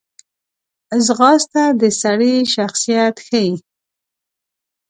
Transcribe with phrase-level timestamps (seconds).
[1.05, 3.51] ځغاسته د سړي شخصیت ښیي